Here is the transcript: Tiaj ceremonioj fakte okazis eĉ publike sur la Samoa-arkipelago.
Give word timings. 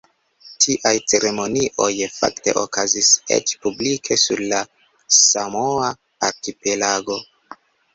Tiaj 0.63 0.93
ceremonioj 1.11 1.91
fakte 2.15 2.55
okazis 2.63 3.13
eĉ 3.37 3.55
publike 3.63 4.21
sur 4.25 4.45
la 4.49 4.67
Samoa-arkipelago. 5.23 7.25